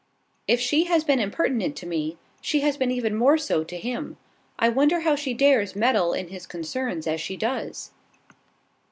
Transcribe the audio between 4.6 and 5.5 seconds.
wonder how she